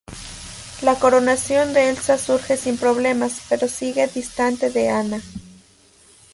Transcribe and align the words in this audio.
La 0.81 0.95
coronación 0.95 1.73
de 1.73 1.89
Elsa 1.89 2.17
surge 2.17 2.57
sin 2.57 2.75
problemas, 2.75 3.41
pero 3.49 3.67
sigue 3.67 4.07
distante 4.07 4.71
de 4.71 4.89
Anna. 4.89 5.21